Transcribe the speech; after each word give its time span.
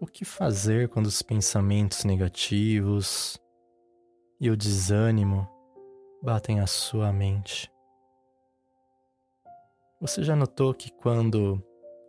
O 0.00 0.06
que 0.06 0.24
fazer 0.24 0.88
quando 0.88 1.06
os 1.06 1.22
pensamentos 1.22 2.04
negativos 2.04 3.36
e 4.40 4.48
o 4.50 4.56
desânimo 4.56 5.48
batem 6.22 6.60
a 6.60 6.66
sua 6.66 7.12
mente? 7.12 7.70
Você 10.00 10.22
já 10.22 10.36
notou 10.36 10.72
que 10.72 10.92
quando 10.92 11.60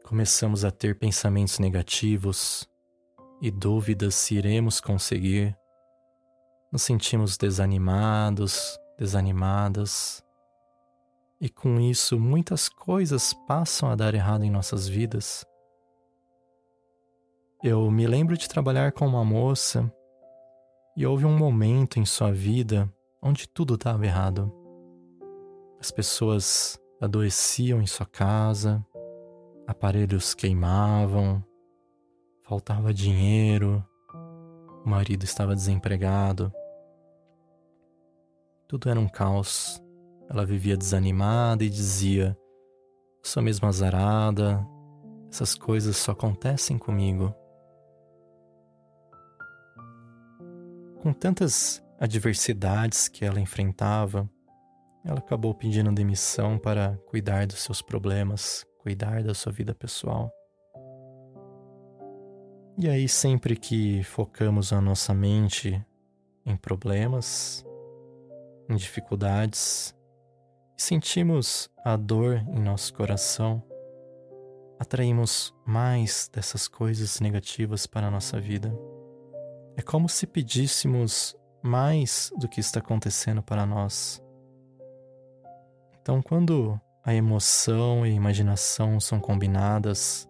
começamos 0.04 0.64
a 0.64 0.70
ter 0.70 1.00
pensamentos 1.00 1.57
negativos 1.57 2.70
e 3.41 3.50
dúvidas 3.50 4.14
se 4.14 4.36
iremos 4.36 4.80
conseguir, 4.80 5.57
nos 6.71 6.84
sentimos 6.84 7.38
desanimados, 7.38 8.80
desanimadas, 8.98 10.23
e 11.40 11.50
com 11.50 11.80
isso 11.80 12.20
muitas 12.20 12.68
coisas 12.68 13.34
passam 13.48 13.90
a 13.90 13.95
dar 13.95 14.13
errado 14.13 14.44
em 14.44 14.52
nossas 14.52 14.88
vidas. 14.88 15.46
Eu 17.63 17.90
me 17.91 18.05
lembro 18.08 18.38
de 18.38 18.48
trabalhar 18.48 18.91
com 18.91 19.05
uma 19.05 19.23
moça 19.23 19.91
e 20.96 21.05
houve 21.05 21.26
um 21.26 21.38
momento 21.38 21.99
em 21.99 22.05
sua 22.05 22.32
vida 22.32 22.91
onde 23.22 23.48
tudo 23.48 23.76
estava 23.76 24.05
errado. 24.05 24.54
As 25.80 25.91
pessoas 25.91 26.80
adoeciam 27.02 27.82
em 27.82 27.88
sua 27.88 28.05
casa, 28.05 28.85
aparelhos 29.66 30.34
queimavam, 30.34 31.44
faltava 32.44 32.94
dinheiro, 32.94 33.85
o 34.84 34.90
marido 34.90 35.24
estava 35.24 35.55
desempregado. 35.55 36.52
Tudo 38.68 38.90
era 38.90 38.99
um 38.99 39.08
caos. 39.08 39.82
Ela 40.30 40.46
vivia 40.46 40.78
desanimada 40.78 41.64
e 41.64 41.70
dizia: 41.70 42.38
Sou 43.24 43.42
mesmo 43.42 43.68
azarada, 43.68 44.66
essas 45.32 45.55
coisas 45.55 45.98
só 45.98 46.12
acontecem 46.12 46.77
comigo. 46.77 47.34
Com 51.02 51.13
tantas 51.13 51.84
adversidades 51.99 53.08
que 53.08 53.26
ela 53.26 53.40
enfrentava, 53.40 54.30
ela 55.04 55.20
acabou 55.20 55.54
pedindo 55.55 55.91
demissão 55.91 56.58
para 56.58 56.98
cuidar 57.08 57.48
dos 57.48 57.60
seus 57.60 57.82
problemas, 57.82 58.66
cuidar 58.80 59.24
da 59.24 59.34
sua 59.34 59.52
vida 59.52 59.74
pessoal. 59.74 60.32
E 62.77 62.88
aí, 62.88 63.10
sempre 63.10 63.55
que 63.55 64.03
focamos 64.03 64.72
a 64.72 64.80
nossa 64.80 65.14
mente 65.14 65.84
em 66.46 66.56
problemas, 66.56 67.66
em 68.69 68.75
dificuldades, 68.75 69.94
sentimos 70.84 71.69
a 71.84 71.97
dor 71.97 72.38
em 72.47 72.62
nosso 72.62 72.94
coração, 72.94 73.62
atraímos 74.80 75.53
mais 75.66 76.30
dessas 76.34 76.69
coisas 76.69 77.19
negativas 77.19 77.86
para 77.86 78.08
a 78.08 78.12
nossa 78.12 78.40
vida. 78.40 78.74
É 79.75 79.81
como 79.81 80.08
se 80.08 80.25
pedíssemos 80.25 81.36
mais 81.62 82.31
do 82.38 82.47
que 82.47 82.62
está 82.62 82.80
acontecendo 82.80 83.44
para 83.44 83.66
nós. 83.66 84.24
Então, 86.02 86.22
quando 86.22 86.80
a 87.03 87.14
emoção 87.14 88.06
e 88.06 88.12
a 88.12 88.14
imaginação 88.14 89.02
são 89.02 89.19
combinadas, 89.19 90.30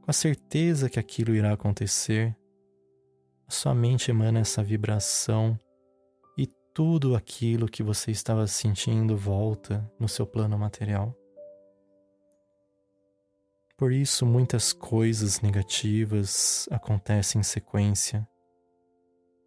com 0.00 0.10
a 0.10 0.14
certeza 0.14 0.88
que 0.88 0.98
aquilo 0.98 1.34
irá 1.34 1.52
acontecer, 1.52 2.34
a 3.46 3.50
sua 3.50 3.74
mente 3.74 4.10
emana 4.10 4.40
essa 4.40 4.62
vibração 4.62 5.58
tudo 6.74 7.14
aquilo 7.14 7.68
que 7.68 7.82
você 7.82 8.10
estava 8.10 8.46
sentindo 8.46 9.16
volta 9.16 9.90
no 9.98 10.08
seu 10.08 10.26
plano 10.26 10.58
material. 10.58 11.16
Por 13.76 13.92
isso, 13.92 14.24
muitas 14.24 14.72
coisas 14.72 15.40
negativas 15.40 16.68
acontecem 16.70 17.40
em 17.40 17.44
sequência 17.44 18.26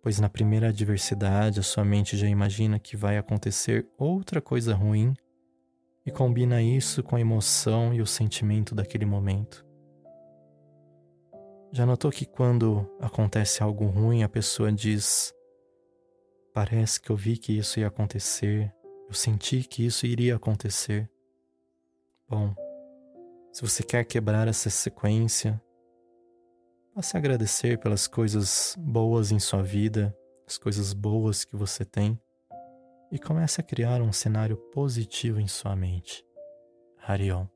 pois 0.06 0.20
na 0.20 0.30
primeira 0.30 0.68
adversidade 0.70 1.60
a 1.60 1.64
sua 1.64 1.84
mente 1.84 2.16
já 2.16 2.28
imagina 2.28 2.78
que 2.78 2.96
vai 2.96 3.18
acontecer 3.18 3.88
outra 3.98 4.40
coisa 4.40 4.76
ruim 4.76 5.16
e 6.06 6.12
combina 6.12 6.62
isso 6.62 7.02
com 7.02 7.16
a 7.16 7.20
emoção 7.20 7.92
e 7.92 8.04
o 8.04 8.06
sentimento 8.06 8.76
daquele 8.76 9.04
momento. 9.04 9.66
Já 11.72 11.88
notou 11.88 12.12
que 12.12 12.24
quando 12.24 12.88
acontece 13.02 13.64
algo 13.64 13.88
ruim 13.88 14.22
a 14.22 14.30
pessoa 14.30 14.72
diz: 14.72 15.34
Parece 16.56 17.00
que 17.00 17.12
eu 17.12 17.16
vi 17.16 17.38
que 17.38 17.56
isso 17.56 17.80
ia 17.80 17.88
acontecer, 17.88 18.74
eu 19.08 19.14
senti 19.14 19.64
que 19.64 19.86
isso 19.86 20.08
iria 20.08 20.38
acontecer. 20.38 21.08
Bom, 22.28 22.56
se 23.54 23.62
você 23.62 23.84
quer 23.84 24.04
quebrar 24.06 24.48
essa 24.48 24.72
sequência, 24.72 25.62
Passe 26.96 27.18
a 27.18 27.20
agradecer 27.20 27.78
pelas 27.78 28.08
coisas 28.08 28.74
boas 28.80 29.30
em 29.30 29.38
sua 29.38 29.62
vida, 29.62 30.18
as 30.48 30.58
coisas 30.58 30.94
boas 30.94 31.44
que 31.44 31.54
você 31.54 31.84
tem, 31.84 32.18
e 33.12 33.20
comece 33.20 33.60
a 33.60 33.64
criar 33.66 34.02
um 34.02 34.14
cenário 34.14 34.56
positivo 34.72 35.42
em 35.42 35.46
sua 35.46 35.76
mente. 35.76 36.26
Harion. 37.06 37.48